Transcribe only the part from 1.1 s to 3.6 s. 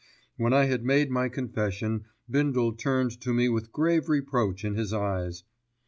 my confession, Bindle turned to me